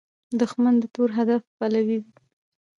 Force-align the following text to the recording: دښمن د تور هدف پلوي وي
دښمن 0.39 0.75
د 0.79 0.83
تور 0.93 1.09
هدف 1.17 1.41
پلوي 1.57 1.97
وي 2.03 2.09